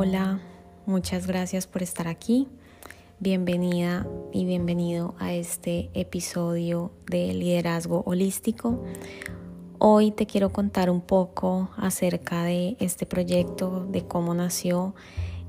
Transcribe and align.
Hola, 0.00 0.38
muchas 0.86 1.26
gracias 1.26 1.66
por 1.66 1.82
estar 1.82 2.06
aquí. 2.06 2.46
Bienvenida 3.18 4.06
y 4.32 4.44
bienvenido 4.44 5.16
a 5.18 5.32
este 5.32 5.90
episodio 5.92 6.92
de 7.10 7.34
Liderazgo 7.34 8.04
Holístico. 8.06 8.84
Hoy 9.80 10.12
te 10.12 10.24
quiero 10.26 10.50
contar 10.50 10.88
un 10.88 11.00
poco 11.00 11.70
acerca 11.76 12.44
de 12.44 12.76
este 12.78 13.06
proyecto, 13.06 13.88
de 13.90 14.06
cómo 14.06 14.34
nació 14.34 14.94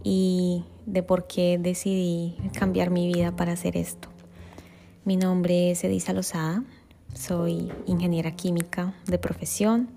y 0.03 0.65
de 0.87 1.03
por 1.03 1.27
qué 1.27 1.59
decidí 1.61 2.35
cambiar 2.57 2.89
mi 2.89 3.05
vida 3.05 3.35
para 3.35 3.51
hacer 3.51 3.77
esto. 3.77 4.09
Mi 5.05 5.15
nombre 5.15 5.69
es 5.69 5.83
Edisa 5.83 6.11
Lozada, 6.11 6.63
soy 7.13 7.71
ingeniera 7.85 8.35
química 8.35 8.95
de 9.05 9.19
profesión. 9.19 9.89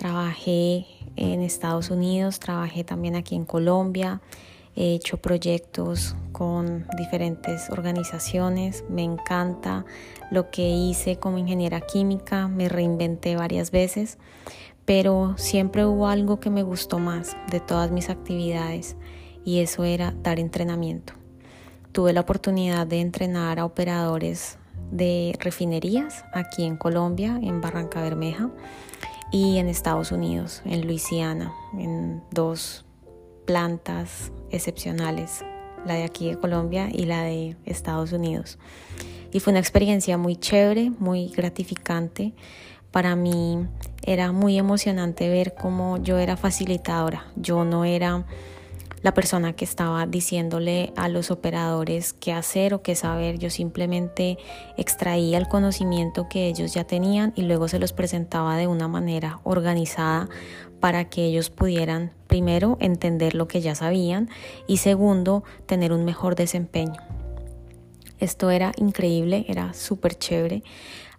Trabajé 0.00 0.86
en 1.16 1.42
Estados 1.42 1.90
Unidos, 1.90 2.40
trabajé 2.40 2.84
también 2.84 3.16
aquí 3.16 3.34
en 3.34 3.44
Colombia, 3.44 4.22
he 4.74 4.94
hecho 4.94 5.18
proyectos 5.18 6.16
con 6.32 6.86
diferentes 6.96 7.68
organizaciones, 7.68 8.82
me 8.88 9.02
encanta 9.02 9.84
lo 10.30 10.50
que 10.50 10.66
hice 10.70 11.18
como 11.18 11.36
ingeniera 11.36 11.82
química, 11.82 12.48
me 12.48 12.70
reinventé 12.70 13.36
varias 13.36 13.72
veces, 13.72 14.16
pero 14.86 15.34
siempre 15.36 15.84
hubo 15.84 16.08
algo 16.08 16.40
que 16.40 16.48
me 16.48 16.62
gustó 16.62 16.98
más 16.98 17.36
de 17.50 17.60
todas 17.60 17.90
mis 17.90 18.08
actividades 18.08 18.96
y 19.44 19.58
eso 19.58 19.84
era 19.84 20.14
dar 20.22 20.40
entrenamiento. 20.40 21.12
Tuve 21.92 22.14
la 22.14 22.22
oportunidad 22.22 22.86
de 22.86 23.02
entrenar 23.02 23.58
a 23.58 23.66
operadores 23.66 24.56
de 24.90 25.36
refinerías 25.40 26.24
aquí 26.32 26.64
en 26.64 26.78
Colombia, 26.78 27.38
en 27.42 27.60
Barranca 27.60 28.00
Bermeja, 28.00 28.48
y 29.30 29.58
en 29.58 29.68
Estados 29.68 30.12
Unidos, 30.12 30.62
en 30.64 30.86
Luisiana, 30.86 31.52
en 31.78 32.22
dos 32.30 32.84
plantas 33.46 34.32
excepcionales, 34.50 35.44
la 35.86 35.94
de 35.94 36.04
aquí 36.04 36.30
de 36.30 36.38
Colombia 36.38 36.88
y 36.92 37.04
la 37.04 37.22
de 37.22 37.56
Estados 37.64 38.12
Unidos. 38.12 38.58
Y 39.32 39.40
fue 39.40 39.52
una 39.52 39.60
experiencia 39.60 40.18
muy 40.18 40.36
chévere, 40.36 40.90
muy 40.98 41.28
gratificante. 41.28 42.32
Para 42.90 43.14
mí 43.14 43.66
era 44.02 44.32
muy 44.32 44.58
emocionante 44.58 45.28
ver 45.28 45.54
cómo 45.54 45.98
yo 45.98 46.18
era 46.18 46.36
facilitadora. 46.36 47.26
Yo 47.36 47.64
no 47.64 47.84
era 47.84 48.26
la 49.02 49.14
persona 49.14 49.54
que 49.54 49.64
estaba 49.64 50.06
diciéndole 50.06 50.92
a 50.96 51.08
los 51.08 51.30
operadores 51.30 52.12
qué 52.12 52.32
hacer 52.32 52.74
o 52.74 52.82
qué 52.82 52.94
saber. 52.94 53.38
Yo 53.38 53.50
simplemente 53.50 54.38
extraía 54.76 55.38
el 55.38 55.48
conocimiento 55.48 56.28
que 56.28 56.46
ellos 56.46 56.74
ya 56.74 56.84
tenían 56.84 57.32
y 57.34 57.42
luego 57.42 57.68
se 57.68 57.78
los 57.78 57.92
presentaba 57.92 58.56
de 58.56 58.66
una 58.66 58.88
manera 58.88 59.40
organizada 59.44 60.28
para 60.80 61.08
que 61.08 61.24
ellos 61.24 61.50
pudieran, 61.50 62.12
primero, 62.26 62.76
entender 62.80 63.34
lo 63.34 63.48
que 63.48 63.60
ya 63.60 63.74
sabían 63.74 64.28
y 64.66 64.78
segundo, 64.78 65.44
tener 65.66 65.92
un 65.92 66.04
mejor 66.04 66.36
desempeño. 66.36 67.00
Esto 68.18 68.50
era 68.50 68.72
increíble, 68.76 69.46
era 69.48 69.72
súper 69.72 70.14
chévere, 70.14 70.62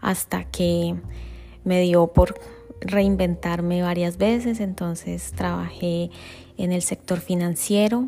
hasta 0.02 0.44
que 0.46 0.96
me 1.64 1.82
dio 1.82 2.08
por 2.08 2.40
reinventarme 2.82 3.82
varias 3.82 4.18
veces, 4.18 4.60
entonces 4.60 5.32
trabajé 5.32 6.10
en 6.58 6.72
el 6.72 6.82
sector 6.82 7.20
financiero, 7.20 8.08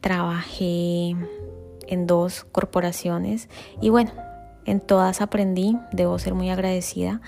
trabajé 0.00 1.16
en 1.86 2.06
dos 2.06 2.44
corporaciones 2.44 3.48
y 3.80 3.88
bueno, 3.88 4.12
en 4.66 4.80
todas 4.80 5.20
aprendí, 5.20 5.76
debo 5.92 6.18
ser 6.18 6.34
muy 6.34 6.50
agradecida, 6.50 7.20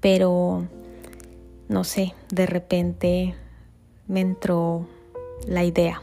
pero 0.00 0.66
no 1.68 1.84
sé, 1.84 2.14
de 2.30 2.46
repente 2.46 3.34
me 4.06 4.20
entró 4.20 4.88
la 5.46 5.64
idea. 5.64 6.00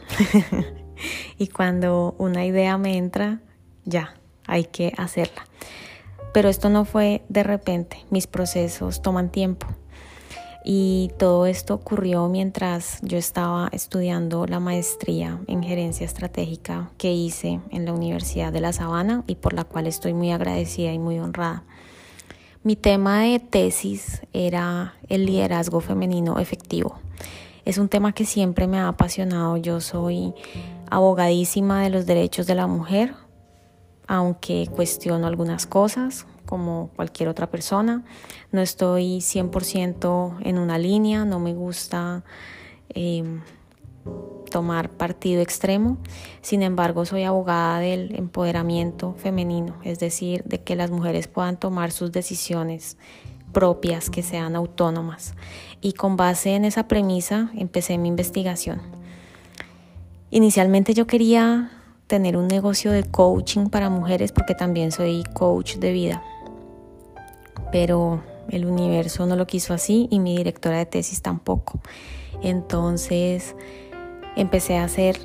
y 1.38 1.48
cuando 1.48 2.14
una 2.18 2.46
idea 2.46 2.78
me 2.78 2.96
entra, 2.96 3.40
ya, 3.84 4.14
hay 4.46 4.64
que 4.64 4.92
hacerla. 4.96 5.46
Pero 6.32 6.48
esto 6.48 6.68
no 6.68 6.84
fue 6.84 7.22
de 7.28 7.42
repente, 7.42 8.04
mis 8.10 8.26
procesos 8.26 9.02
toman 9.02 9.30
tiempo. 9.30 9.66
Y 10.68 11.12
todo 11.16 11.46
esto 11.46 11.74
ocurrió 11.74 12.26
mientras 12.26 12.98
yo 13.02 13.18
estaba 13.18 13.68
estudiando 13.70 14.46
la 14.46 14.58
maestría 14.58 15.38
en 15.46 15.62
gerencia 15.62 16.04
estratégica 16.04 16.90
que 16.98 17.12
hice 17.12 17.60
en 17.70 17.84
la 17.84 17.92
Universidad 17.92 18.52
de 18.52 18.60
La 18.60 18.72
Sabana 18.72 19.22
y 19.28 19.36
por 19.36 19.52
la 19.52 19.62
cual 19.62 19.86
estoy 19.86 20.12
muy 20.12 20.32
agradecida 20.32 20.92
y 20.92 20.98
muy 20.98 21.20
honrada. 21.20 21.62
Mi 22.64 22.74
tema 22.74 23.20
de 23.20 23.38
tesis 23.38 24.22
era 24.32 24.96
el 25.08 25.24
liderazgo 25.24 25.78
femenino 25.78 26.40
efectivo. 26.40 26.98
Es 27.64 27.78
un 27.78 27.88
tema 27.88 28.12
que 28.12 28.24
siempre 28.24 28.66
me 28.66 28.80
ha 28.80 28.88
apasionado. 28.88 29.56
Yo 29.58 29.80
soy 29.80 30.34
abogadísima 30.90 31.84
de 31.84 31.90
los 31.90 32.06
derechos 32.06 32.48
de 32.48 32.56
la 32.56 32.66
mujer, 32.66 33.14
aunque 34.08 34.66
cuestiono 34.74 35.28
algunas 35.28 35.64
cosas, 35.68 36.26
como 36.46 36.90
cualquier 36.96 37.28
otra 37.28 37.50
persona. 37.50 38.04
No 38.52 38.62
estoy 38.62 39.18
100% 39.18 40.38
en 40.42 40.58
una 40.58 40.78
línea, 40.78 41.24
no 41.24 41.40
me 41.40 41.52
gusta 41.52 42.24
em, 42.88 43.42
tomar 44.50 44.90
partido 44.90 45.42
extremo. 45.42 45.98
Sin 46.40 46.62
embargo, 46.62 47.04
soy 47.04 47.24
abogada 47.24 47.80
del 47.80 48.14
empoderamiento 48.14 49.14
femenino, 49.18 49.76
es 49.84 49.98
decir, 49.98 50.44
de 50.44 50.62
que 50.62 50.76
las 50.76 50.90
mujeres 50.90 51.28
puedan 51.28 51.58
tomar 51.58 51.90
sus 51.92 52.12
decisiones 52.12 52.96
propias, 53.52 54.08
que 54.08 54.22
sean 54.22 54.56
autónomas. 54.56 55.34
Y 55.80 55.92
con 55.92 56.16
base 56.16 56.54
en 56.54 56.64
esa 56.64 56.88
premisa 56.88 57.50
empecé 57.54 57.98
mi 57.98 58.08
investigación. 58.08 58.80
Inicialmente 60.30 60.94
yo 60.94 61.06
quería 61.06 61.70
tener 62.06 62.36
un 62.36 62.46
negocio 62.48 62.92
de 62.92 63.04
coaching 63.04 63.66
para 63.66 63.90
mujeres 63.90 64.32
porque 64.32 64.54
también 64.54 64.92
soy 64.92 65.24
coach 65.34 65.76
de 65.76 65.92
vida 65.92 66.22
pero 67.78 68.22
el 68.48 68.64
universo 68.64 69.26
no 69.26 69.36
lo 69.36 69.46
quiso 69.46 69.74
así 69.74 70.08
y 70.10 70.18
mi 70.18 70.34
directora 70.34 70.78
de 70.78 70.86
tesis 70.86 71.20
tampoco. 71.20 71.78
Entonces 72.42 73.54
empecé 74.34 74.78
a 74.78 74.84
hacer 74.84 75.18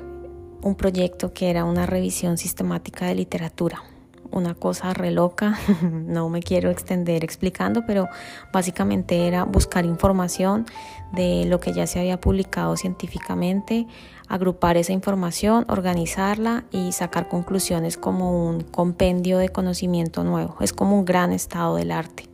un 0.60 0.74
proyecto 0.74 1.32
que 1.32 1.48
era 1.48 1.64
una 1.64 1.86
revisión 1.86 2.36
sistemática 2.36 3.06
de 3.06 3.14
literatura. 3.14 3.82
Una 4.30 4.54
cosa 4.54 4.92
re 4.92 5.12
loca, 5.12 5.58
no 5.82 6.28
me 6.28 6.42
quiero 6.42 6.68
extender 6.68 7.24
explicando, 7.24 7.86
pero 7.86 8.08
básicamente 8.52 9.26
era 9.26 9.44
buscar 9.44 9.86
información 9.86 10.66
de 11.14 11.46
lo 11.46 11.58
que 11.58 11.72
ya 11.72 11.86
se 11.86 12.00
había 12.00 12.20
publicado 12.20 12.76
científicamente, 12.76 13.86
agrupar 14.28 14.76
esa 14.76 14.92
información, 14.92 15.64
organizarla 15.70 16.64
y 16.70 16.92
sacar 16.92 17.30
conclusiones 17.30 17.96
como 17.96 18.46
un 18.46 18.60
compendio 18.60 19.38
de 19.38 19.48
conocimiento 19.48 20.22
nuevo. 20.22 20.56
Es 20.60 20.74
como 20.74 20.98
un 20.98 21.06
gran 21.06 21.32
estado 21.32 21.76
del 21.76 21.92
arte. 21.92 22.31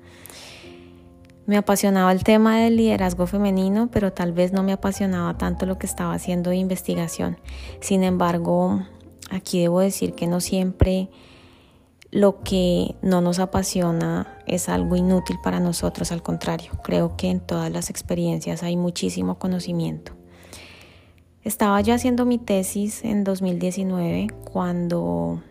Me 1.48 1.56
apasionaba 1.56 2.12
el 2.12 2.24
tema 2.24 2.58
del 2.58 2.76
liderazgo 2.76 3.26
femenino, 3.26 3.88
pero 3.90 4.12
tal 4.12 4.34
vez 4.34 4.52
no 4.52 4.62
me 4.62 4.74
apasionaba 4.74 5.38
tanto 5.38 5.64
lo 5.64 5.78
que 5.78 5.86
estaba 5.86 6.12
haciendo 6.12 6.50
de 6.50 6.56
investigación. 6.56 7.38
Sin 7.80 8.04
embargo, 8.04 8.82
aquí 9.30 9.62
debo 9.62 9.80
decir 9.80 10.12
que 10.12 10.26
no 10.26 10.40
siempre 10.40 11.08
lo 12.10 12.42
que 12.42 12.96
no 13.00 13.22
nos 13.22 13.38
apasiona 13.38 14.38
es 14.46 14.68
algo 14.68 14.94
inútil 14.94 15.38
para 15.42 15.58
nosotros, 15.58 16.12
al 16.12 16.22
contrario, 16.22 16.72
creo 16.84 17.16
que 17.16 17.30
en 17.30 17.40
todas 17.40 17.72
las 17.72 17.88
experiencias 17.88 18.62
hay 18.62 18.76
muchísimo 18.76 19.38
conocimiento. 19.38 20.12
Estaba 21.44 21.80
yo 21.80 21.94
haciendo 21.94 22.26
mi 22.26 22.36
tesis 22.36 23.02
en 23.06 23.24
2019 23.24 24.26
cuando 24.52 25.42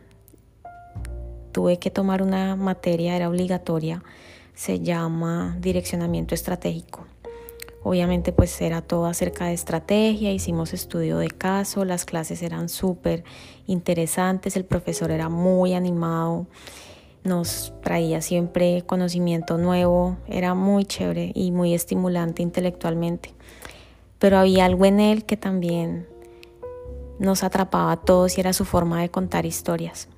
tuve 1.51 1.79
que 1.79 1.89
tomar 1.89 2.21
una 2.21 2.55
materia, 2.55 3.15
era 3.15 3.27
obligatoria, 3.27 4.03
se 4.57 4.79
llama 4.79 5.55
direccionamiento 5.59 6.33
estratégico. 6.33 7.05
Obviamente 7.83 8.33
pues 8.33 8.59
era 8.59 8.81
todo 8.81 9.05
acerca 9.05 9.45
de 9.45 9.53
estrategia, 9.53 10.33
hicimos 10.33 10.73
estudio 10.73 11.19
de 11.19 11.29
caso, 11.29 11.85
las 11.85 12.05
clases 12.05 12.41
eran 12.41 12.67
súper 12.67 13.23
interesantes, 13.67 14.57
el 14.57 14.65
profesor 14.65 15.11
era 15.11 15.29
muy 15.29 15.75
animado, 15.75 16.47
nos 17.23 17.71
traía 17.83 18.19
siempre 18.23 18.81
conocimiento 18.87 19.59
nuevo, 19.59 20.17
era 20.27 20.55
muy 20.55 20.85
chévere 20.85 21.31
y 21.35 21.51
muy 21.51 21.75
estimulante 21.75 22.41
intelectualmente. 22.41 23.35
Pero 24.17 24.39
había 24.39 24.65
algo 24.65 24.85
en 24.85 24.99
él 24.99 25.23
que 25.23 25.37
también 25.37 26.07
nos 27.19 27.43
atrapaba 27.43 27.91
a 27.91 27.97
todos 27.97 28.37
y 28.37 28.41
era 28.41 28.53
su 28.53 28.65
forma 28.65 29.01
de 29.01 29.09
contar 29.09 29.45
historias. 29.45 30.09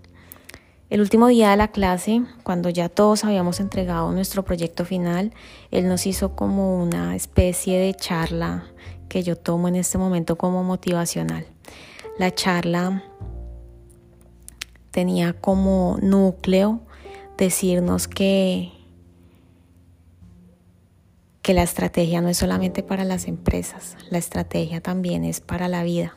El 0.90 1.02
último 1.02 1.28
día 1.28 1.52
de 1.52 1.58
la 1.58 1.68
clase, 1.68 2.24
cuando 2.42 2.70
ya 2.70 2.90
todos 2.90 3.24
habíamos 3.24 3.60
entregado 3.60 4.12
nuestro 4.12 4.44
proyecto 4.44 4.86
final, 4.86 5.34
él 5.70 5.88
nos 5.88 6.08
hizo 6.08 6.36
como 6.36 6.82
una 6.82 7.16
especie 7.16 7.78
de 7.78 7.94
charla 7.94 8.66
que 9.08 9.22
yo 9.22 9.36
tomo 9.36 9.68
en 9.68 9.76
este 9.76 10.00
momento 10.00 10.36
como 10.36 10.64
motivacional. 10.64 11.46
La 12.18 12.34
charla 12.34 13.04
tenía 14.90 15.34
como 15.34 16.00
núcleo 16.02 16.82
decirnos 17.38 18.08
que, 18.08 18.72
que 21.44 21.54
la 21.54 21.62
estrategia 21.62 22.20
no 22.22 22.30
es 22.30 22.38
solamente 22.38 22.82
para 22.82 23.04
las 23.04 23.28
empresas, 23.28 23.96
la 24.10 24.18
estrategia 24.18 24.82
también 24.82 25.24
es 25.24 25.40
para 25.40 25.68
la 25.68 25.84
vida. 25.84 26.16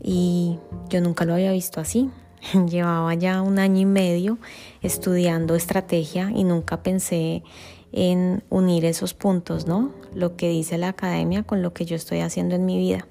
y 0.00 0.60
yo 0.90 1.00
nunca 1.00 1.24
lo 1.24 1.34
había 1.34 1.50
visto 1.50 1.80
así. 1.80 2.10
Llevaba 2.68 3.14
ya 3.14 3.42
un 3.42 3.58
año 3.58 3.80
y 3.80 3.86
medio 3.86 4.38
estudiando 4.82 5.54
estrategia 5.54 6.30
y 6.34 6.44
nunca 6.44 6.82
pensé 6.82 7.42
en 7.92 8.42
unir 8.50 8.84
esos 8.84 9.14
puntos, 9.14 9.66
¿no? 9.66 9.92
Lo 10.14 10.36
que 10.36 10.48
dice 10.48 10.78
la 10.78 10.88
academia 10.88 11.44
con 11.44 11.62
lo 11.62 11.72
que 11.72 11.84
yo 11.84 11.96
estoy 11.96 12.20
haciendo 12.20 12.54
en 12.54 12.66
mi 12.66 12.78
vida. 12.78 13.06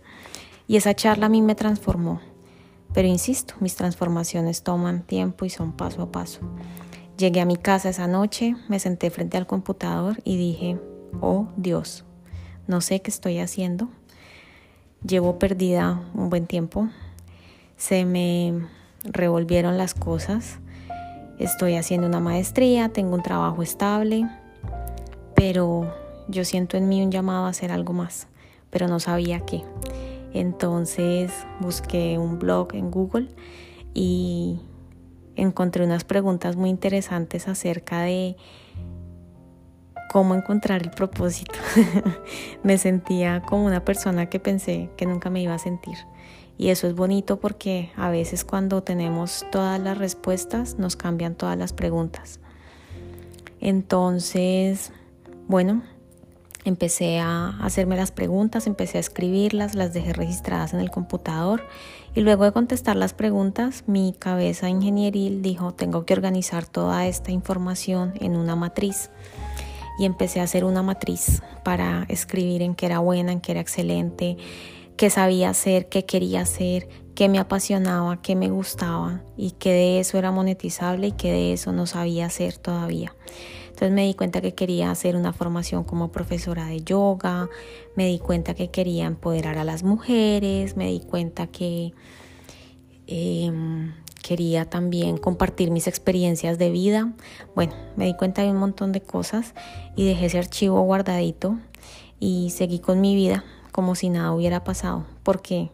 Y 0.67 0.75
esa 0.77 0.93
charla 0.93 1.27
a 1.27 1.29
mí 1.29 1.41
me 1.41 1.55
transformó. 1.55 2.21
Pero 2.93 3.07
insisto, 3.07 3.55
mis 3.59 3.75
transformaciones 3.75 4.63
toman 4.63 5.03
tiempo 5.03 5.45
y 5.45 5.49
son 5.49 5.71
paso 5.71 6.03
a 6.03 6.11
paso. 6.11 6.41
Llegué 7.17 7.41
a 7.41 7.45
mi 7.45 7.57
casa 7.57 7.89
esa 7.89 8.07
noche, 8.07 8.55
me 8.67 8.79
senté 8.79 9.09
frente 9.09 9.37
al 9.37 9.47
computador 9.47 10.21
y 10.23 10.37
dije, 10.37 10.79
oh 11.21 11.47
Dios, 11.57 12.03
no 12.67 12.81
sé 12.81 13.01
qué 13.01 13.09
estoy 13.09 13.39
haciendo. 13.39 13.89
Llevo 15.05 15.39
perdida 15.39 16.01
un 16.13 16.29
buen 16.29 16.45
tiempo. 16.45 16.89
Se 17.77 18.05
me 18.05 18.67
revolvieron 19.03 19.77
las 19.77 19.93
cosas. 19.93 20.59
Estoy 21.39 21.75
haciendo 21.75 22.07
una 22.07 22.19
maestría, 22.19 22.89
tengo 22.89 23.15
un 23.15 23.23
trabajo 23.23 23.63
estable, 23.63 24.27
pero 25.35 25.93
yo 26.27 26.45
siento 26.45 26.77
en 26.77 26.87
mí 26.87 27.01
un 27.01 27.11
llamado 27.11 27.45
a 27.45 27.49
hacer 27.49 27.71
algo 27.71 27.93
más, 27.93 28.27
pero 28.69 28.87
no 28.87 28.99
sabía 28.99 29.41
qué. 29.41 29.63
Entonces 30.33 31.31
busqué 31.59 32.17
un 32.17 32.39
blog 32.39 32.73
en 32.73 32.91
Google 32.91 33.29
y 33.93 34.59
encontré 35.35 35.85
unas 35.85 36.03
preguntas 36.03 36.55
muy 36.55 36.69
interesantes 36.69 37.47
acerca 37.47 38.01
de 38.01 38.35
cómo 40.11 40.35
encontrar 40.35 40.83
el 40.83 40.91
propósito. 40.91 41.53
me 42.63 42.77
sentía 42.77 43.41
como 43.41 43.65
una 43.65 43.83
persona 43.83 44.27
que 44.27 44.39
pensé 44.39 44.89
que 44.95 45.05
nunca 45.05 45.29
me 45.29 45.41
iba 45.41 45.53
a 45.55 45.59
sentir. 45.59 45.97
Y 46.57 46.69
eso 46.69 46.87
es 46.87 46.95
bonito 46.95 47.39
porque 47.39 47.91
a 47.95 48.09
veces 48.09 48.45
cuando 48.45 48.83
tenemos 48.83 49.45
todas 49.51 49.79
las 49.79 49.97
respuestas 49.97 50.77
nos 50.77 50.95
cambian 50.95 51.35
todas 51.35 51.57
las 51.57 51.73
preguntas. 51.73 52.39
Entonces, 53.59 54.91
bueno, 55.47 55.83
empecé 56.65 57.19
a 57.19 57.49
hacerme 57.61 57.95
las 57.95 58.11
preguntas, 58.11 58.67
empecé 58.67 58.97
a 58.97 59.01
escribirlas, 59.01 59.75
las 59.75 59.93
dejé 59.93 60.13
registradas 60.13 60.73
en 60.73 60.79
el 60.79 60.91
computador 60.91 61.63
y 62.15 62.21
luego 62.21 62.43
de 62.43 62.51
contestar 62.51 62.95
las 62.95 63.13
preguntas, 63.13 63.83
mi 63.87 64.13
cabeza 64.17 64.69
ingenieril 64.69 65.41
dijo, 65.41 65.73
tengo 65.73 66.05
que 66.05 66.13
organizar 66.13 66.65
toda 66.65 67.07
esta 67.07 67.31
información 67.31 68.13
en 68.19 68.35
una 68.35 68.55
matriz. 68.55 69.09
Y 69.97 70.05
empecé 70.05 70.39
a 70.39 70.43
hacer 70.43 70.63
una 70.63 70.81
matriz 70.81 71.41
para 71.63 72.05
escribir 72.09 72.61
en 72.63 72.75
qué 72.75 72.87
era 72.87 72.99
buena, 72.99 73.31
en 73.31 73.41
qué 73.41 73.51
era 73.53 73.61
excelente, 73.61 74.37
qué 74.97 75.09
sabía 75.09 75.49
hacer, 75.49 75.89
qué 75.89 76.05
quería 76.05 76.41
hacer, 76.41 76.87
qué 77.15 77.29
me 77.29 77.39
apasionaba, 77.39 78.21
qué 78.21 78.35
me 78.35 78.49
gustaba 78.49 79.21
y 79.37 79.51
qué 79.51 79.71
de 79.71 79.99
eso 79.99 80.17
era 80.17 80.31
monetizable 80.31 81.07
y 81.07 81.11
qué 81.11 81.31
de 81.31 81.53
eso 81.53 81.71
no 81.71 81.85
sabía 81.85 82.25
hacer 82.25 82.57
todavía. 82.57 83.15
Entonces 83.65 83.91
me 83.91 84.05
di 84.05 84.13
cuenta 84.13 84.39
que 84.41 84.53
quería 84.53 84.91
hacer 84.91 85.15
una 85.15 85.33
formación 85.33 85.83
como 85.83 86.11
profesora 86.11 86.67
de 86.67 86.81
yoga, 86.81 87.49
me 87.95 88.05
di 88.05 88.19
cuenta 88.19 88.53
que 88.53 88.69
quería 88.69 89.05
empoderar 89.05 89.57
a 89.57 89.63
las 89.63 89.83
mujeres, 89.83 90.77
me 90.77 90.87
di 90.87 90.99
cuenta 90.99 91.47
que 91.47 91.93
em, 93.07 93.93
quería 94.21 94.65
también 94.69 95.17
compartir 95.17 95.71
mis 95.71 95.87
experiencias 95.87 96.59
de 96.59 96.69
vida. 96.69 97.13
Bueno, 97.55 97.73
me 97.95 98.05
di 98.05 98.15
cuenta 98.15 98.43
de 98.43 98.51
un 98.51 98.57
montón 98.57 98.91
de 98.91 99.01
cosas 99.01 99.55
y 99.95 100.05
dejé 100.05 100.27
ese 100.27 100.37
archivo 100.37 100.79
guardadito 100.81 101.57
y 102.19 102.51
seguí 102.51 102.77
con 102.77 103.01
mi 103.01 103.15
vida 103.15 103.43
como 103.73 103.95
si 103.95 104.09
nada 104.09 104.31
hubiera 104.31 104.63
pasado, 104.63 105.05
porque 105.23 105.71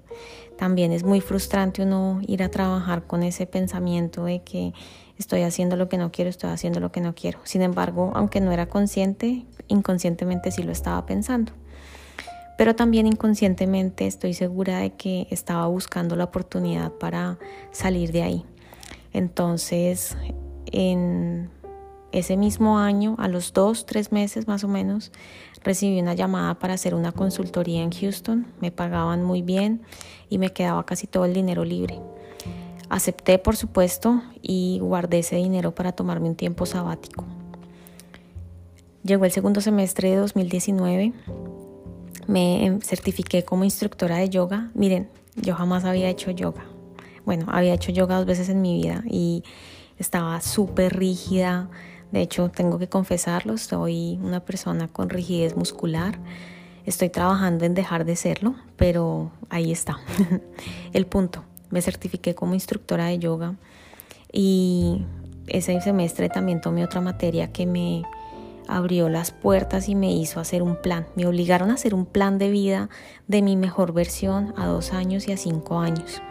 también 0.58 0.92
es 0.92 1.04
muy 1.04 1.22
frustrante 1.22 1.84
uno 1.84 2.20
ir 2.26 2.42
a 2.42 2.50
trabajar 2.50 3.04
con 3.06 3.22
ese 3.22 3.46
pensamiento 3.46 4.24
de 4.24 4.42
que 4.42 4.74
estoy 5.20 5.44
haciendo 5.44 5.76
lo 5.76 5.90
que 5.90 5.98
no 5.98 6.12
quiero, 6.12 6.30
estoy 6.30 6.50
haciendo 6.50 6.80
lo 6.80 6.92
que 6.92 7.02
no 7.02 7.14
quiero. 7.14 7.40
Sin 7.44 7.62
embargo, 7.62 8.12
aunque 8.16 8.42
no 8.42 8.52
era 8.52 8.68
consciente, 8.68 9.46
inconscientemente 9.68 10.50
sí 10.50 10.64
lo 10.64 10.72
estaba 10.72 11.06
pensando. 11.06 11.52
Pero 12.58 12.76
también 12.76 13.06
inconscientemente 13.06 14.08
estoy 14.08 14.34
segura 14.34 14.80
de 14.80 14.92
que 14.92 15.28
estaba 15.30 15.68
buscando 15.68 16.16
la 16.16 16.26
oportunidad 16.26 16.92
para 16.94 17.38
salir 17.72 18.12
de 18.12 18.24
ahí. 18.24 18.46
Entonces, 19.14 20.18
en 20.72 21.50
ese 22.12 22.38
mismo 22.38 22.80
año, 22.80 23.16
a 23.20 23.28
los 23.28 23.54
dos, 23.54 23.86
tres 23.86 24.12
meses 24.12 24.48
más 24.48 24.64
o 24.64 24.68
menos, 24.68 25.12
recibí 25.64 26.00
una 26.00 26.14
llamada 26.14 26.60
para 26.60 26.74
hacer 26.74 26.96
una 26.96 27.12
consultoría 27.12 27.82
en 27.82 27.92
Houston. 27.92 28.48
Me 28.62 28.72
pagaban 28.72 29.24
muy 29.24 29.42
bien 29.42 29.82
y 30.30 30.38
me 30.38 30.52
quedaba 30.54 30.86
casi 30.86 31.08
todo 31.08 31.26
el 31.26 31.34
dinero 31.34 31.66
libre. 31.66 32.00
Acepté, 32.90 33.38
por 33.38 33.56
supuesto, 33.56 34.22
y 34.42 34.80
guardé 34.82 35.20
ese 35.20 35.36
dinero 35.36 35.76
para 35.76 35.92
tomarme 35.92 36.30
un 36.30 36.36
tiempo 36.36 36.66
sabático. 36.66 37.24
Llegó 39.04 39.26
el 39.26 39.32
segundo 39.32 39.62
semestre 39.62 40.10
de 40.10 40.18
2019. 40.18 41.14
Me 42.28 42.80
certifiqué 42.82 43.44
como 43.44 43.64
instructora 43.64 44.18
de 44.18 44.30
yoga. 44.30 44.72
Miren, 44.74 45.10
yo 45.36 45.56
jamás 45.56 45.86
había 45.86 46.10
hecho 46.10 46.32
yoga. 46.32 46.66
Bueno, 47.26 47.46
había 47.50 47.74
hecho 47.74 47.92
yoga 47.92 48.18
dos 48.18 48.26
veces 48.26 48.50
en 48.50 48.62
mi 48.62 48.82
vida 48.82 49.04
y 49.08 49.44
estaba 50.00 50.42
súper 50.42 50.98
rígida 50.98 51.70
de 52.12 52.22
hecho, 52.22 52.50
tengo 52.50 52.80
que 52.80 52.88
confesarlo, 52.88 53.58
soy 53.58 54.20
una 54.24 54.40
persona 54.40 54.88
con 54.88 55.10
rigidez 55.10 55.56
muscular. 55.56 56.18
Estoy 56.86 57.10
trabajando 57.10 57.66
en 57.66 57.76
dejar 57.76 58.04
de 58.04 58.16
serlo, 58.16 58.56
pero 58.78 59.32
ahí 59.50 59.72
está. 59.72 60.00
El 60.94 61.06
punto. 61.06 61.44
Me 61.70 61.82
certifiqué 61.84 62.34
como 62.34 62.56
instructora 62.56 63.06
de 63.06 63.20
yoga 63.20 63.56
y 64.32 65.06
ese 65.48 65.80
semestre 65.82 66.30
también 66.30 66.62
tomé 66.62 66.84
otra 66.84 67.00
materia 67.00 67.52
que 67.52 67.68
me 67.68 68.04
abrió 68.68 69.08
las 69.08 69.30
puertas 69.30 69.88
y 69.88 69.94
me 69.94 70.12
hizo 70.12 70.40
hacer 70.40 70.64
un 70.64 70.82
plan. 70.82 71.06
Me 71.16 71.28
obligaron 71.28 71.70
a 71.70 71.76
hacer 71.76 71.94
un 71.94 72.08
plan 72.08 72.40
de 72.40 72.50
vida 72.50 72.90
de 73.28 73.44
mi 73.44 73.56
mejor 73.56 73.94
versión 73.94 74.56
a 74.58 74.66
dos 74.66 74.94
años 74.94 75.28
y 75.28 75.32
a 75.32 75.38
cinco 75.38 75.80
años 75.80 76.24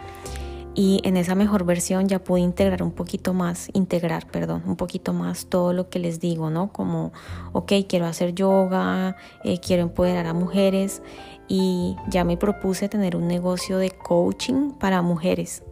y 0.79 1.01
en 1.03 1.17
esa 1.17 1.35
mejor 1.35 1.65
versión 1.65 2.07
ya 2.07 2.21
pude 2.21 2.41
integrar 2.41 2.85
un 2.85 2.93
poquito 2.93 3.35
más, 3.35 3.69
integrar, 3.73 4.29
perdón, 4.29 4.63
un 4.65 4.77
poquito 4.77 5.13
más 5.13 5.47
todo 5.47 5.73
lo 5.73 5.91
que 5.91 5.99
les 5.99 6.21
digo, 6.21 6.51
¿no? 6.51 6.71
Como, 6.73 7.13
ok, 7.53 7.73
quiero 7.89 8.07
hacer 8.07 8.33
yoga, 8.33 9.17
eh, 9.43 9.59
quiero 9.59 9.83
empoderar 9.83 10.27
a 10.27 10.35
mujeres 10.35 11.03
y 11.49 11.97
ya 12.09 12.23
me 12.23 12.37
propuse 12.37 12.89
tener 12.89 13.17
un 13.17 13.27
negocio 13.27 13.79
de 13.79 13.91
coaching 13.91 14.71
para 14.71 15.03
mujeres, 15.03 15.65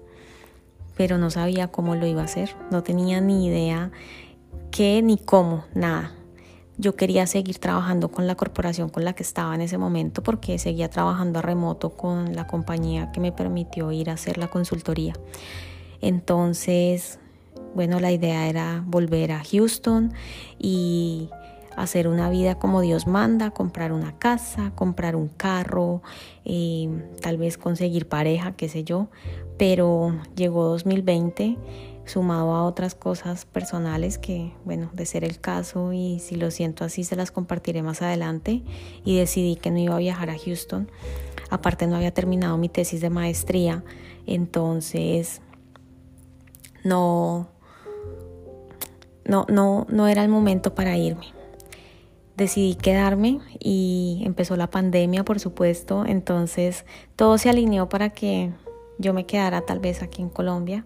pero 0.96 1.18
no 1.18 1.30
sabía 1.30 1.68
cómo 1.68 1.94
lo 1.94 2.04
iba 2.08 2.22
a 2.22 2.24
hacer, 2.24 2.56
no 2.72 2.82
tenía 2.82 3.20
ni 3.20 3.46
idea 3.46 3.92
qué 4.72 5.02
ni 5.02 5.18
cómo, 5.18 5.62
nada 5.72 6.15
yo 6.78 6.94
quería 6.96 7.26
seguir 7.26 7.58
trabajando 7.58 8.08
con 8.08 8.26
la 8.26 8.34
corporación 8.34 8.88
con 8.88 9.04
la 9.04 9.14
que 9.14 9.22
estaba 9.22 9.54
en 9.54 9.62
ese 9.62 9.78
momento 9.78 10.22
porque 10.22 10.58
seguía 10.58 10.90
trabajando 10.90 11.38
a 11.38 11.42
remoto 11.42 11.90
con 11.90 12.34
la 12.34 12.46
compañía 12.46 13.12
que 13.12 13.20
me 13.20 13.32
permitió 13.32 13.92
ir 13.92 14.10
a 14.10 14.14
hacer 14.14 14.38
la 14.38 14.48
consultoría. 14.48 15.14
Entonces, 16.00 17.18
bueno, 17.74 18.00
la 18.00 18.12
idea 18.12 18.48
era 18.48 18.82
volver 18.86 19.32
a 19.32 19.42
Houston 19.42 20.12
y 20.58 21.30
hacer 21.76 22.08
una 22.08 22.30
vida 22.30 22.58
como 22.58 22.80
Dios 22.80 23.06
manda, 23.06 23.50
comprar 23.50 23.92
una 23.92 24.18
casa, 24.18 24.72
comprar 24.74 25.14
un 25.14 25.28
carro, 25.28 26.02
eh, 26.44 26.88
tal 27.20 27.36
vez 27.36 27.58
conseguir 27.58 28.08
pareja, 28.08 28.52
qué 28.52 28.68
sé 28.68 28.84
yo. 28.84 29.08
Pero 29.58 30.14
llegó 30.34 30.64
2020 30.64 31.56
sumado 32.06 32.54
a 32.54 32.64
otras 32.64 32.94
cosas 32.94 33.44
personales 33.44 34.16
que, 34.16 34.52
bueno, 34.64 34.90
de 34.94 35.04
ser 35.06 35.24
el 35.24 35.40
caso 35.40 35.92
y 35.92 36.20
si 36.20 36.36
lo 36.36 36.50
siento 36.50 36.84
así 36.84 37.04
se 37.04 37.16
las 37.16 37.32
compartiré 37.32 37.82
más 37.82 38.00
adelante 38.00 38.62
y 39.04 39.18
decidí 39.18 39.56
que 39.56 39.70
no 39.70 39.78
iba 39.78 39.96
a 39.96 39.98
viajar 39.98 40.30
a 40.30 40.38
Houston. 40.38 40.90
Aparte 41.50 41.86
no 41.86 41.96
había 41.96 42.14
terminado 42.14 42.56
mi 42.58 42.68
tesis 42.68 43.00
de 43.00 43.10
maestría, 43.10 43.84
entonces 44.26 45.42
no 46.84 47.48
no 49.24 49.44
no 49.48 49.86
no 49.88 50.08
era 50.08 50.22
el 50.22 50.28
momento 50.28 50.74
para 50.74 50.96
irme. 50.96 51.26
Decidí 52.36 52.74
quedarme 52.74 53.40
y 53.58 54.22
empezó 54.24 54.56
la 54.56 54.68
pandemia, 54.68 55.24
por 55.24 55.40
supuesto, 55.40 56.04
entonces 56.06 56.84
todo 57.16 57.38
se 57.38 57.48
alineó 57.48 57.88
para 57.88 58.10
que 58.10 58.52
yo 58.98 59.14
me 59.14 59.26
quedara 59.26 59.62
tal 59.62 59.80
vez 59.80 60.02
aquí 60.02 60.22
en 60.22 60.28
Colombia 60.28 60.84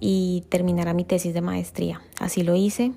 y 0.00 0.44
terminara 0.48 0.94
mi 0.94 1.04
tesis 1.04 1.34
de 1.34 1.40
maestría. 1.40 2.02
Así 2.18 2.42
lo 2.42 2.54
hice. 2.54 2.92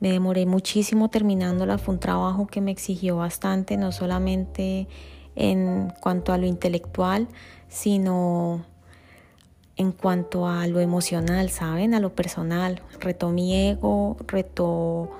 Me 0.00 0.12
demoré 0.12 0.46
muchísimo 0.46 1.10
terminándola, 1.10 1.76
fue 1.76 1.94
un 1.94 2.00
trabajo 2.00 2.46
que 2.46 2.60
me 2.60 2.70
exigió 2.70 3.16
bastante, 3.16 3.76
no 3.76 3.92
solamente 3.92 4.88
en 5.36 5.92
cuanto 6.00 6.32
a 6.32 6.38
lo 6.38 6.46
intelectual, 6.46 7.28
sino 7.68 8.64
en 9.76 9.92
cuanto 9.92 10.46
a 10.46 10.66
lo 10.66 10.80
emocional, 10.80 11.50
¿saben? 11.50 11.94
A 11.94 12.00
lo 12.00 12.14
personal. 12.14 12.82
Retó 12.98 13.30
mi 13.30 13.54
ego, 13.54 14.16
retó 14.26 15.10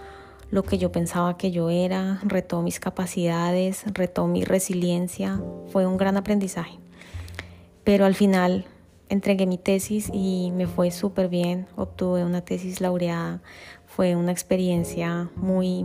lo 0.51 0.63
que 0.63 0.79
yo 0.79 0.91
pensaba 0.93 1.37
que 1.37 1.51
yo 1.51 1.71
era, 1.71 2.21
retó 2.23 2.61
mis 2.63 2.81
capacidades, 2.81 3.85
retó 3.87 4.27
mi 4.27 4.45
resiliencia. 4.45 5.41
Fue 5.69 5.87
un 5.87 5.97
gran 5.97 6.17
aprendizaje. 6.17 6.79
pero 7.85 8.05
al 8.05 8.15
final 8.15 8.67
entregué 9.11 9.45
mi 9.45 9.59
tesis 9.59 10.09
y 10.13 10.53
me 10.55 10.67
fue 10.67 10.91
súper 10.91 11.29
bien, 11.29 11.67
obtuve 11.77 12.25
una 12.25 12.41
tesis 12.41 12.81
laureada, 12.81 13.43
fue 13.87 14.17
una 14.17 14.33
experiencia 14.33 15.29
muy 15.37 15.85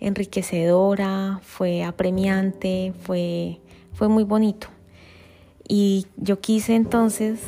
enriquecedora, 0.00 1.40
fue 1.42 1.84
apremiante, 1.84 2.92
fue, 3.00 3.60
fue 3.94 4.08
muy 4.08 4.24
bonito. 4.24 4.68
Y 5.66 6.06
yo 6.16 6.40
quise 6.40 6.74
entonces 6.74 7.40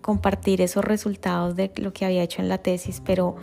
compartir 0.00 0.60
esos 0.60 0.84
resultados 0.84 1.54
de 1.54 1.70
lo 1.76 1.92
que 1.92 2.04
había 2.04 2.22
hecho 2.22 2.42
en 2.42 2.48
la 2.48 2.58
tesis, 2.58 3.00
pero 3.04 3.36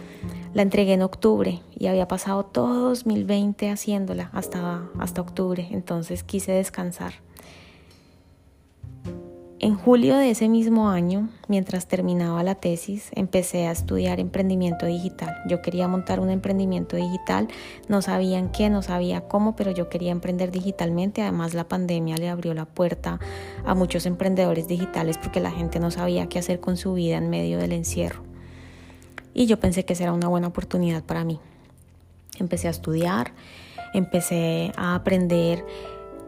la 0.53 0.63
entregué 0.63 0.93
en 0.93 1.01
octubre 1.01 1.61
y 1.77 1.87
había 1.87 2.07
pasado 2.07 2.43
todo 2.43 2.89
2020 2.89 3.69
haciéndola 3.69 4.31
hasta, 4.33 4.89
hasta 4.99 5.21
octubre, 5.21 5.67
entonces 5.71 6.23
quise 6.23 6.51
descansar. 6.51 7.26
En 9.67 9.75
julio 9.75 10.15
de 10.15 10.29
ese 10.29 10.47
mismo 10.47 10.89
año, 10.89 11.27
mientras 11.49 11.89
terminaba 11.89 12.41
la 12.41 12.55
tesis, 12.55 13.09
empecé 13.13 13.67
a 13.67 13.71
estudiar 13.73 14.21
emprendimiento 14.21 14.85
digital. 14.85 15.35
Yo 15.45 15.61
quería 15.61 15.89
montar 15.89 16.21
un 16.21 16.29
emprendimiento 16.29 16.95
digital, 16.95 17.49
no 17.89 18.01
sabía 18.01 18.39
en 18.39 18.47
qué, 18.47 18.69
no 18.69 18.81
sabía 18.81 19.27
cómo, 19.27 19.57
pero 19.57 19.71
yo 19.71 19.89
quería 19.89 20.13
emprender 20.13 20.51
digitalmente. 20.51 21.21
Además, 21.21 21.53
la 21.53 21.67
pandemia 21.67 22.15
le 22.15 22.29
abrió 22.29 22.53
la 22.53 22.63
puerta 22.63 23.19
a 23.65 23.75
muchos 23.75 24.05
emprendedores 24.05 24.69
digitales 24.69 25.17
porque 25.17 25.41
la 25.41 25.51
gente 25.51 25.81
no 25.81 25.91
sabía 25.91 26.29
qué 26.29 26.39
hacer 26.39 26.61
con 26.61 26.77
su 26.77 26.93
vida 26.93 27.17
en 27.17 27.29
medio 27.29 27.57
del 27.57 27.73
encierro. 27.73 28.23
Y 29.33 29.47
yo 29.47 29.59
pensé 29.59 29.83
que 29.83 29.91
esa 29.91 30.13
una 30.13 30.29
buena 30.29 30.47
oportunidad 30.47 31.03
para 31.03 31.25
mí. 31.25 31.41
Empecé 32.39 32.69
a 32.69 32.71
estudiar, 32.71 33.33
empecé 33.93 34.71
a 34.77 34.95
aprender 34.95 35.65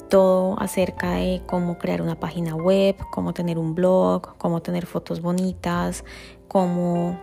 todo 0.09 0.59
acerca 0.59 1.11
de 1.13 1.41
cómo 1.45 1.77
crear 1.77 2.01
una 2.01 2.19
página 2.19 2.55
web, 2.55 2.95
cómo 3.11 3.33
tener 3.33 3.57
un 3.57 3.75
blog, 3.75 4.37
cómo 4.37 4.61
tener 4.61 4.85
fotos 4.85 5.21
bonitas, 5.21 6.03
cómo 6.47 7.17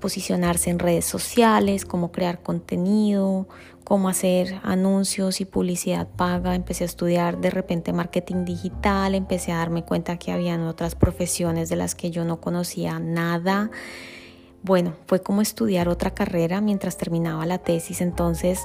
posicionarse 0.00 0.70
en 0.70 0.78
redes 0.78 1.04
sociales, 1.04 1.84
cómo 1.84 2.10
crear 2.10 2.42
contenido, 2.42 3.46
cómo 3.84 4.08
hacer 4.08 4.60
anuncios 4.64 5.40
y 5.40 5.44
publicidad 5.44 6.08
paga. 6.08 6.54
Empecé 6.54 6.84
a 6.84 6.86
estudiar 6.86 7.38
de 7.38 7.50
repente 7.50 7.92
marketing 7.92 8.44
digital, 8.44 9.14
empecé 9.14 9.52
a 9.52 9.58
darme 9.58 9.84
cuenta 9.84 10.18
que 10.18 10.32
habían 10.32 10.62
otras 10.62 10.94
profesiones 10.94 11.68
de 11.68 11.76
las 11.76 11.94
que 11.94 12.10
yo 12.10 12.24
no 12.24 12.40
conocía 12.40 12.98
nada. 12.98 13.70
Bueno, 14.62 14.94
fue 15.06 15.22
como 15.22 15.42
estudiar 15.42 15.88
otra 15.88 16.12
carrera 16.12 16.60
mientras 16.60 16.96
terminaba 16.96 17.46
la 17.46 17.58
tesis, 17.58 18.00
entonces 18.00 18.60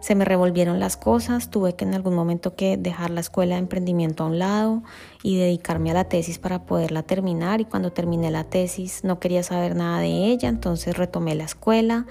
se 0.00 0.14
me 0.14 0.24
revolvieron 0.24 0.80
las 0.80 0.96
cosas, 0.96 1.50
tuve 1.50 1.74
que 1.74 1.84
en 1.84 1.94
algún 1.94 2.14
momento 2.14 2.54
que 2.54 2.76
dejar 2.76 3.10
la 3.10 3.20
escuela 3.20 3.54
de 3.54 3.60
emprendimiento 3.60 4.24
a 4.24 4.26
un 4.26 4.38
lado 4.38 4.82
y 5.22 5.36
dedicarme 5.36 5.90
a 5.90 5.94
la 5.94 6.04
tesis 6.04 6.38
para 6.38 6.64
poderla 6.64 7.02
terminar 7.02 7.60
y 7.60 7.64
cuando 7.64 7.92
terminé 7.92 8.30
la 8.30 8.44
tesis 8.44 9.04
no 9.04 9.20
quería 9.20 9.42
saber 9.42 9.76
nada 9.76 10.00
de 10.00 10.08
ella, 10.08 10.48
entonces 10.48 10.96
retomé 10.96 11.34
la 11.34 11.44
escuela 11.44 12.06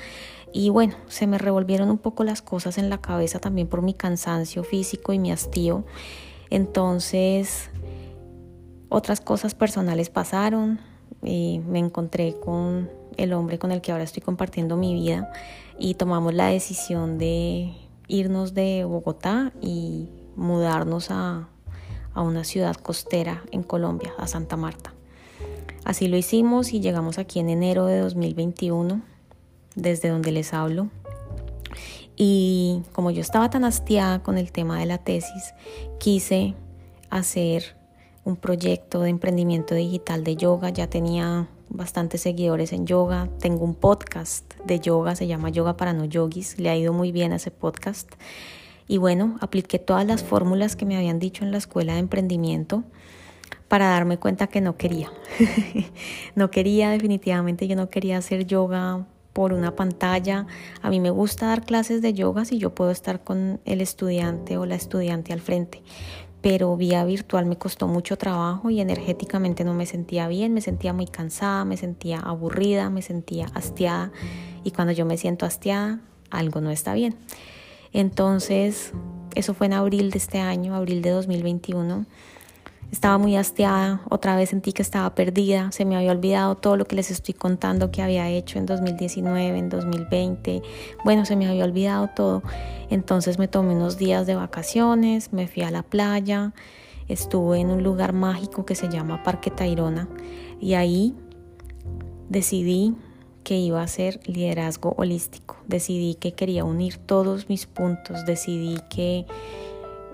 y 0.54 0.70
bueno, 0.70 0.96
se 1.08 1.28
me 1.28 1.38
revolvieron 1.38 1.90
un 1.90 1.98
poco 1.98 2.24
las 2.24 2.42
cosas 2.42 2.78
en 2.78 2.90
la 2.90 3.00
cabeza 3.00 3.40
también 3.40 3.68
por 3.68 3.82
mi 3.82 3.94
cansancio 3.94 4.64
físico 4.64 5.14
y 5.14 5.20
mi 5.20 5.32
hastío. 5.32 5.86
Entonces, 6.50 7.70
otras 8.90 9.22
cosas 9.22 9.54
personales 9.54 10.10
pasaron 10.10 10.80
y 11.22 11.60
me 11.68 11.80
encontré 11.80 12.36
con 12.40 12.90
el 13.18 13.34
hombre 13.34 13.60
con 13.60 13.72
el 13.72 13.82
que 13.82 13.92
ahora 13.92 14.04
estoy 14.04 14.22
compartiendo 14.22 14.78
mi 14.78 14.94
vida 14.94 15.32
y 15.78 15.96
tomamos 15.96 16.34
la 16.34 16.48
decisión 16.48 17.18
de 17.18 17.74
irnos 18.08 18.54
de 18.54 18.86
Bogotá 18.86 19.52
y 19.62 20.10
mudarnos 20.36 21.12
a, 21.12 21.50
a 22.14 22.22
una 22.22 22.44
ciudad 22.44 22.76
costera 22.76 23.44
en 23.52 23.64
Colombia, 23.64 24.14
a 24.18 24.28
Santa 24.28 24.56
Marta. 24.58 24.94
Así 25.84 26.08
lo 26.08 26.18
hicimos 26.18 26.74
y 26.74 26.80
llegamos 26.80 27.18
aquí 27.18 27.40
en 27.40 27.50
enero 27.50 27.86
de 27.86 28.00
2021, 28.00 29.02
desde 29.76 30.10
donde 30.10 30.32
les 30.32 30.54
hablo. 30.54 30.90
Y 32.18 32.82
como 32.94 33.12
yo 33.12 33.22
estaba 33.22 33.50
tan 33.50 33.64
hastiada 33.64 34.24
con 34.24 34.38
el 34.38 34.52
tema 34.52 34.80
de 34.80 34.88
la 34.88 34.98
tesis, 34.98 35.54
quise 36.00 36.56
hacer 37.10 37.78
un 38.26 38.36
proyecto 38.36 39.02
de 39.02 39.12
emprendimiento 39.12 39.76
digital 39.76 40.24
de 40.24 40.36
yoga. 40.36 40.70
Ya 40.72 40.88
tenía 40.88 41.48
bastantes 41.70 42.22
seguidores 42.22 42.74
en 42.74 42.86
yoga. 42.86 43.30
Tengo 43.40 43.64
un 43.64 43.76
podcast 43.76 44.54
de 44.66 44.80
yoga, 44.80 45.16
se 45.16 45.28
llama 45.28 45.50
Yoga 45.50 45.78
para 45.78 45.94
no 45.94 46.06
yogis. 46.06 46.60
Le 46.60 46.70
ha 46.70 46.76
ido 46.76 46.94
muy 46.94 47.12
bien 47.12 47.34
a 47.34 47.38
ese 47.38 47.52
podcast. 47.52 48.12
Y 48.88 48.98
bueno, 48.98 49.38
apliqué 49.42 49.80
todas 49.80 50.06
las 50.06 50.24
fórmulas 50.24 50.76
que 50.76 50.86
me 50.86 50.96
habían 50.96 51.20
dicho 51.20 51.44
en 51.44 51.52
la 51.52 51.58
escuela 51.58 51.94
de 51.94 52.00
emprendimiento 52.00 52.84
para 53.68 53.90
darme 53.90 54.18
cuenta 54.18 54.48
que 54.48 54.62
no 54.62 54.78
quería. 54.78 55.12
no 56.36 56.50
quería, 56.50 56.90
definitivamente 56.90 57.68
yo 57.68 57.76
no 57.76 57.90
quería 57.90 58.18
hacer 58.18 58.46
yoga 58.46 59.06
por 59.34 59.54
una 59.54 59.76
pantalla. 59.76 60.48
A 60.82 60.90
mí 60.90 61.00
me 61.00 61.10
gusta 61.10 61.48
dar 61.48 61.66
clases 61.66 62.02
de 62.02 62.14
yoga 62.14 62.46
si 62.46 62.58
yo 62.58 62.74
puedo 62.74 62.92
estar 62.92 63.24
con 63.24 63.60
el 63.66 63.82
estudiante 63.82 64.58
o 64.58 64.66
la 64.66 64.76
estudiante 64.76 65.34
al 65.34 65.42
frente 65.42 65.84
pero 66.42 66.76
vía 66.78 67.04
virtual 67.06 67.46
me 67.46 67.58
costó 67.58 67.88
mucho 67.88 68.18
trabajo 68.18 68.70
y 68.70 68.80
energéticamente 68.80 69.64
no 69.64 69.74
me 69.74 69.86
sentía 69.86 70.28
bien, 70.28 70.54
me 70.54 70.62
sentía 70.62 70.94
muy 70.94 71.08
cansada, 71.08 71.66
me 71.66 71.78
sentía 71.78 72.20
aburrida, 72.20 72.90
me 72.90 73.02
sentía 73.02 73.48
hastiada 73.54 74.12
y 74.64 74.72
cuando 74.72 74.94
yo 74.94 75.06
me 75.06 75.18
siento 75.18 75.46
hastiada, 75.46 76.00
algo 76.30 76.62
no 76.62 76.72
está 76.72 76.94
bien. 76.94 77.16
Entonces, 77.94 78.94
eso 79.36 79.54
fue 79.54 79.68
en 79.68 79.74
abril 79.74 80.12
de 80.12 80.18
este 80.18 80.40
año, 80.40 80.76
abril 80.76 81.02
de 81.02 81.12
2021 81.12 82.06
estaba 82.92 83.18
muy 83.18 83.36
hastiada, 83.36 84.02
otra 84.10 84.36
vez 84.36 84.50
sentí 84.50 84.72
que 84.72 84.82
estaba 84.82 85.14
perdida, 85.14 85.72
se 85.72 85.84
me 85.84 85.98
había 85.98 86.12
olvidado 86.12 86.56
todo 86.56 86.78
lo 86.78 86.86
que 86.86 86.96
les 86.96 87.12
estoy 87.12 87.34
contando 87.34 87.92
que 87.92 88.02
había 88.02 88.30
hecho 88.30 88.60
en 88.60 88.66
2019, 88.66 89.58
en 89.58 89.70
2020, 89.70 90.62
bueno, 91.04 91.26
se 91.26 91.36
me 91.36 91.48
había 91.48 91.66
olvidado 91.66 92.10
todo. 92.16 92.44
Entonces 92.90 93.40
me 93.40 93.48
tomé 93.48 93.76
unos 93.76 93.98
días 93.98 94.26
de 94.26 94.36
vacaciones, 94.36 95.34
me 95.34 95.48
fui 95.48 95.64
a 95.64 95.72
la 95.72 95.84
playa, 95.84 96.54
estuve 97.10 97.60
en 97.60 97.72
un 97.72 97.84
lugar 97.84 98.14
mágico 98.14 98.66
que 98.66 98.76
se 98.76 98.90
llama 98.90 99.24
Parque 99.24 99.52
Tayrona. 99.52 100.08
Y 100.60 100.74
ahí 100.76 101.14
decidí 102.30 102.96
que 103.44 103.58
iba 103.58 103.82
a 103.82 103.84
hacer 103.84 104.20
liderazgo 104.26 104.94
holístico, 104.98 105.58
decidí 105.68 106.16
que 106.16 106.34
quería 106.34 106.64
unir 106.64 106.98
todos 106.98 107.50
mis 107.50 107.66
puntos, 107.66 108.26
decidí 108.26 108.78
que 108.90 109.26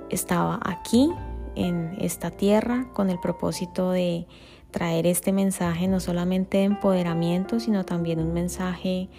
estaba 0.09 0.59
aquí 0.63 1.09
en 1.55 1.95
esta 1.99 2.31
tierra 2.31 2.87
con 2.93 3.09
el 3.09 3.19
propósito 3.19 3.91
de 3.91 4.27
traer 4.71 5.05
este 5.05 5.31
mensaje 5.31 5.87
no 5.87 5.99
solamente 5.99 6.57
de 6.57 6.63
empoderamiento, 6.63 7.59
sino 7.59 7.85
también 7.85 8.19
un 8.19 8.33
mensaje 8.33 9.09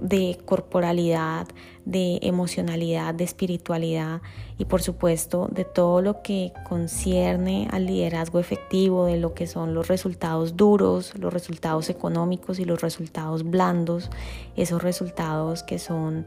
de 0.00 0.38
corporalidad, 0.44 1.46
de 1.84 2.18
emocionalidad, 2.22 3.14
de 3.14 3.24
espiritualidad 3.24 4.22
y 4.58 4.64
por 4.64 4.82
supuesto 4.82 5.48
de 5.50 5.64
todo 5.64 6.02
lo 6.02 6.22
que 6.22 6.52
concierne 6.68 7.68
al 7.70 7.86
liderazgo 7.86 8.38
efectivo, 8.38 9.06
de 9.06 9.18
lo 9.18 9.34
que 9.34 9.46
son 9.46 9.74
los 9.74 9.88
resultados 9.88 10.56
duros, 10.56 11.16
los 11.18 11.32
resultados 11.32 11.88
económicos 11.90 12.58
y 12.58 12.64
los 12.64 12.80
resultados 12.80 13.44
blandos, 13.44 14.10
esos 14.56 14.82
resultados 14.82 15.62
que 15.62 15.78
son 15.78 16.26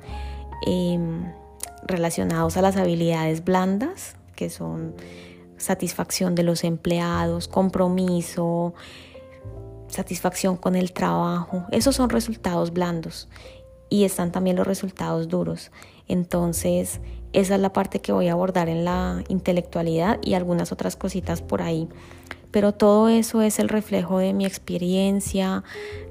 em, 0.66 1.32
relacionados 1.84 2.58
a 2.58 2.62
las 2.62 2.78
habilidades 2.78 3.44
blandas 3.44 4.16
que 4.38 4.50
son 4.50 4.96
satisfacción 5.58 6.36
de 6.36 6.44
los 6.44 6.64
empleados, 6.64 7.50
compromiso, 7.50 8.74
satisfacción 9.90 10.56
con 10.56 10.78
el 10.78 10.94
trabajo. 10.94 11.66
Esos 11.72 11.96
son 11.96 12.10
resultados 12.10 12.72
blandos 12.72 13.28
y 13.90 14.06
están 14.06 14.32
también 14.32 14.56
los 14.56 14.68
resultados 14.68 15.28
duros. 15.28 15.72
Entonces, 16.08 17.02
esa 17.34 17.56
es 17.56 17.62
la 17.62 17.74
parte 17.74 18.00
que 18.00 18.14
voy 18.14 18.28
a 18.28 18.34
abordar 18.34 18.70
en 18.70 18.86
la 18.86 19.24
intelectualidad 19.28 20.20
y 20.24 20.36
algunas 20.36 20.72
otras 20.72 20.96
cositas 20.96 21.42
por 21.42 21.62
ahí. 21.62 21.90
Pero 22.52 22.74
todo 22.74 23.10
eso 23.10 23.42
es 23.42 23.60
el 23.60 23.68
reflejo 23.68 24.20
de 24.20 24.34
mi 24.34 24.46
experiencia, 24.46 25.64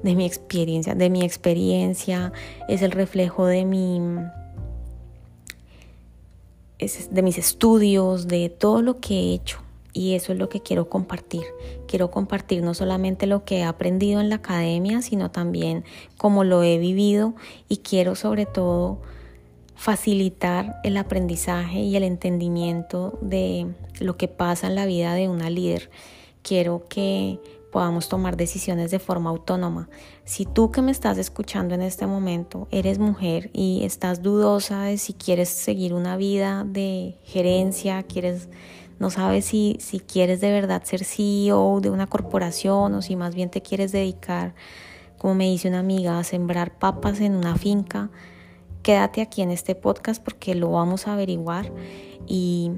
de 0.03 0.15
mi 0.15 0.25
experiencia, 0.25 0.93
de 0.93 1.09
mi 1.09 1.23
experiencia, 1.23 2.31
es 2.67 2.83
el 2.83 2.91
reflejo 2.91 3.47
de 3.47 3.65
mi 3.65 3.99
de 6.79 7.21
mis 7.21 7.37
estudios, 7.37 8.27
de 8.27 8.49
todo 8.49 8.81
lo 8.81 8.99
que 8.99 9.15
he 9.15 9.33
hecho. 9.33 9.59
Y 9.93 10.13
eso 10.13 10.31
es 10.31 10.37
lo 10.37 10.47
que 10.47 10.61
quiero 10.61 10.89
compartir. 10.89 11.43
Quiero 11.87 12.11
compartir 12.11 12.61
no 12.61 12.75
solamente 12.75 13.25
lo 13.25 13.45
que 13.45 13.59
he 13.59 13.63
aprendido 13.63 14.21
en 14.21 14.29
la 14.29 14.35
academia, 14.35 15.01
sino 15.01 15.31
también 15.31 15.83
cómo 16.17 16.43
lo 16.43 16.61
he 16.61 16.77
vivido 16.77 17.33
y 17.67 17.77
quiero 17.77 18.13
sobre 18.13 18.45
todo 18.45 18.99
facilitar 19.75 20.79
el 20.83 20.97
aprendizaje 20.97 21.79
y 21.79 21.95
el 21.95 22.03
entendimiento 22.03 23.17
de 23.21 23.67
lo 23.99 24.17
que 24.17 24.27
pasa 24.27 24.67
en 24.67 24.75
la 24.75 24.85
vida 24.85 25.13
de 25.15 25.29
una 25.29 25.49
líder. 25.49 25.89
Quiero 26.43 26.85
que 26.87 27.39
podamos 27.77 28.09
tomar 28.09 28.37
decisiones 28.37 28.89
de 28.89 28.97
forma 28.97 29.29
autónoma. 29.29 29.87
Si 30.25 30.45
tú 30.45 30.71
que 30.71 30.81
me 30.81 30.89
estás 30.89 31.19
escuchando 31.19 31.75
en 31.75 31.83
este 31.83 32.07
momento 32.07 32.67
eres 32.71 32.97
mujer 32.97 33.51
y 33.53 33.83
estás 33.83 34.23
dudosa 34.23 34.81
de 34.85 34.97
si 34.97 35.13
quieres 35.13 35.49
seguir 35.49 35.93
una 35.93 36.17
vida 36.17 36.63
de 36.65 37.19
gerencia, 37.23 38.01
quieres 38.01 38.49
no 38.97 39.11
sabes 39.11 39.45
si, 39.45 39.77
si 39.79 39.99
quieres 39.99 40.41
de 40.41 40.49
verdad 40.49 40.81
ser 40.85 41.03
CEO 41.03 41.79
de 41.79 41.91
una 41.91 42.07
corporación 42.07 42.95
o 42.95 43.03
si 43.03 43.15
más 43.15 43.35
bien 43.35 43.51
te 43.51 43.61
quieres 43.61 43.91
dedicar, 43.91 44.55
como 45.19 45.35
me 45.35 45.45
dice 45.45 45.67
una 45.67 45.77
amiga, 45.77 46.17
a 46.17 46.23
sembrar 46.23 46.79
papas 46.79 47.19
en 47.19 47.35
una 47.35 47.57
finca, 47.57 48.09
quédate 48.81 49.21
aquí 49.21 49.43
en 49.43 49.51
este 49.51 49.75
podcast 49.75 50.23
porque 50.23 50.55
lo 50.55 50.71
vamos 50.71 51.07
a 51.07 51.13
averiguar 51.13 51.71
y 52.25 52.71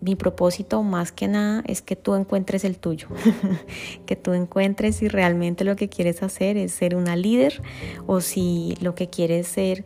mi 0.00 0.14
propósito 0.14 0.82
más 0.82 1.12
que 1.12 1.28
nada 1.28 1.62
es 1.66 1.82
que 1.82 1.96
tú 1.96 2.14
encuentres 2.14 2.64
el 2.64 2.78
tuyo, 2.78 3.08
que 4.06 4.16
tú 4.16 4.32
encuentres 4.32 4.96
si 4.96 5.08
realmente 5.08 5.64
lo 5.64 5.76
que 5.76 5.88
quieres 5.88 6.22
hacer 6.22 6.56
es 6.56 6.72
ser 6.72 6.94
una 6.96 7.16
líder 7.16 7.62
o 8.06 8.20
si 8.20 8.76
lo 8.80 8.94
que 8.94 9.08
quieres 9.08 9.46
ser 9.46 9.84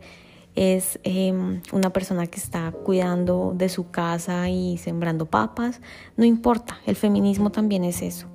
es 0.55 0.99
em, 1.03 1.61
una 1.71 1.91
persona 1.91 2.27
que 2.27 2.39
está 2.39 2.71
cuidando 2.71 3.53
de 3.55 3.69
su 3.69 3.89
casa 3.89 4.49
y 4.49 4.77
sembrando 4.77 5.25
papas, 5.25 5.81
no 6.17 6.25
importa, 6.25 6.79
el 6.85 6.95
feminismo 6.95 7.51
también 7.51 7.83
es 7.83 8.01
eso. 8.01 8.27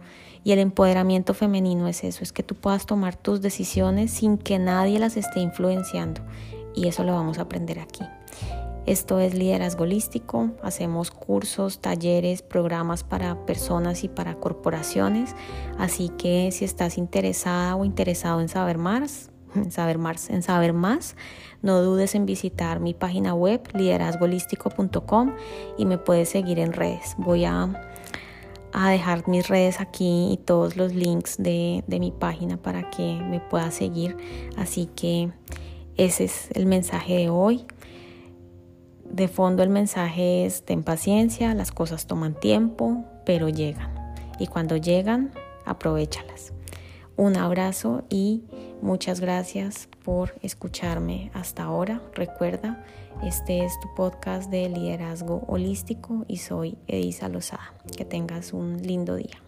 Y 0.42 0.52
el 0.52 0.60
empoderamiento 0.60 1.34
femenino 1.34 1.88
es 1.88 2.04
eso, 2.04 2.22
es 2.22 2.32
que 2.32 2.44
tú 2.44 2.54
puedas 2.54 2.86
tomar 2.86 3.16
tus 3.16 3.42
decisiones 3.42 4.12
sin 4.12 4.38
que 4.38 4.58
nadie 4.58 5.00
las 5.00 5.16
esté 5.16 5.40
influenciando. 5.40 6.20
Y 6.74 6.86
eso 6.86 7.02
lo 7.02 7.12
vamos 7.14 7.38
a 7.38 7.42
aprender 7.42 7.80
aquí. 7.80 8.04
Esto 8.86 9.18
es 9.18 9.34
liderazgo 9.34 9.82
holístico, 9.82 10.52
hacemos 10.62 11.10
cursos, 11.10 11.80
talleres, 11.80 12.42
programas 12.42 13.02
para 13.02 13.44
personas 13.44 14.04
y 14.04 14.08
para 14.08 14.36
corporaciones, 14.36 15.34
así 15.76 16.08
que 16.10 16.52
si 16.52 16.64
estás 16.64 16.96
interesada 16.96 17.74
o 17.74 17.84
interesado 17.84 18.40
en 18.40 18.48
saber 18.48 18.78
más, 18.78 19.32
en 19.56 19.72
saber 19.72 19.98
más, 19.98 20.30
en 20.30 20.42
saber 20.44 20.72
más, 20.72 21.16
no 21.62 21.82
dudes 21.82 22.14
en 22.14 22.26
visitar 22.26 22.78
mi 22.78 22.94
página 22.94 23.34
web 23.34 23.60
liderazgolístico.com 23.74 25.34
y 25.76 25.84
me 25.84 25.98
puedes 25.98 26.28
seguir 26.28 26.60
en 26.60 26.72
redes. 26.72 27.16
Voy 27.18 27.44
a, 27.44 27.68
a, 28.72 28.90
dejar 28.90 29.26
mis 29.26 29.48
redes 29.48 29.80
aquí 29.80 30.32
y 30.32 30.36
todos 30.36 30.76
los 30.76 30.94
links 30.94 31.38
de, 31.38 31.82
de 31.88 31.98
mi 31.98 32.12
página 32.12 32.56
para 32.56 32.88
que 32.90 33.20
me 33.20 33.40
puedas 33.40 33.74
seguir. 33.74 34.16
Así 34.56 34.86
que 34.94 35.32
ese 35.96 36.24
es 36.24 36.50
el 36.52 36.66
mensaje 36.66 37.16
de 37.16 37.30
hoy. 37.30 37.66
De 39.16 39.28
fondo 39.28 39.62
el 39.62 39.70
mensaje 39.70 40.44
es 40.44 40.62
ten 40.62 40.82
paciencia, 40.82 41.54
las 41.54 41.72
cosas 41.72 42.06
toman 42.06 42.38
tiempo, 42.38 43.06
pero 43.24 43.48
llegan. 43.48 43.94
Y 44.38 44.46
cuando 44.46 44.76
llegan, 44.76 45.32
aprovechalas. 45.64 46.52
Un 47.16 47.38
abrazo 47.38 48.04
y 48.10 48.44
muchas 48.82 49.20
gracias 49.20 49.88
por 50.04 50.34
escucharme 50.42 51.30
hasta 51.32 51.62
ahora. 51.62 52.02
Recuerda, 52.12 52.84
este 53.24 53.64
es 53.64 53.80
tu 53.80 53.88
podcast 53.94 54.50
de 54.50 54.68
liderazgo 54.68 55.44
holístico 55.46 56.26
y 56.28 56.36
soy 56.36 56.76
Edisa 56.86 57.30
Lozada. 57.30 57.72
Que 57.96 58.04
tengas 58.04 58.52
un 58.52 58.82
lindo 58.82 59.16
día. 59.16 59.45